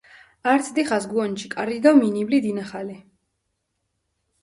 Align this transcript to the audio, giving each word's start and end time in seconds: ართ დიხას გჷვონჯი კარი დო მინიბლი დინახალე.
ართ 0.51 0.65
დიხას 0.75 1.05
გჷვონჯი 1.11 1.47
კარი 1.53 1.77
დო 1.83 1.91
მინიბლი 2.01 2.37
დინახალე. 2.45 2.97